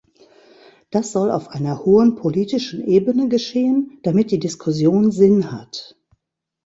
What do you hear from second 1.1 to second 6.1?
soll auf einer hohen politischen Ebene geschehen, damit die Diskussion Sinn hat.